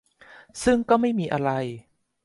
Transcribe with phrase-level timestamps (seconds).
[0.63, 1.49] ซึ่งก็ไม่มีอะไร